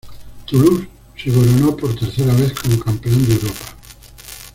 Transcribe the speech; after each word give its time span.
Toulouse 0.47 0.87
se 1.15 1.31
coronó 1.31 1.77
por 1.77 1.93
tercera 1.95 2.33
vez 2.33 2.53
como 2.59 2.79
Campeón 2.79 3.23
de 3.27 3.35
Europa. 3.35 3.65